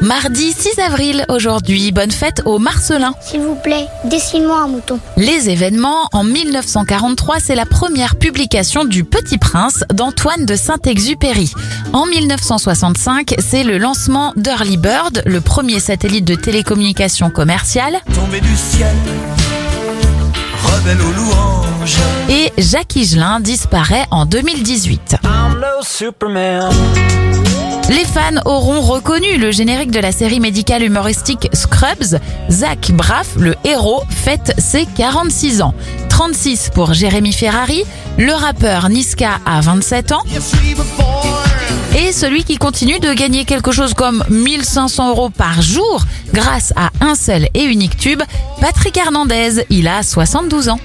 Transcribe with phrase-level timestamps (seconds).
[0.00, 3.14] Mardi 6 avril aujourd'hui, bonne fête aux Marcelins.
[3.20, 5.00] S'il vous plaît, dessine-moi un mouton.
[5.16, 11.52] Les événements, en 1943, c'est la première publication du Petit Prince d'Antoine de Saint-Exupéry.
[11.92, 17.98] En 1965, c'est le lancement d'Early Bird, le premier satellite de télécommunication commerciale.
[18.14, 18.94] tombé du ciel,
[20.62, 21.96] rebelle aux louanges.
[22.28, 25.16] Et Jacques Higelin disparaît en 2018.
[25.24, 26.70] I'm no Superman.
[27.88, 32.18] Les fans auront reconnu le générique de la série médicale humoristique Scrubs.
[32.50, 35.74] Zach Braff, le héros, fête ses 46 ans.
[36.08, 37.84] 36 pour Jérémy Ferrari,
[38.18, 40.22] le rappeur Niska a 27 ans
[41.96, 46.90] et celui qui continue de gagner quelque chose comme 1500 euros par jour grâce à
[47.00, 48.22] un seul et unique tube,
[48.60, 50.80] Patrick Hernandez, il a 72 ans.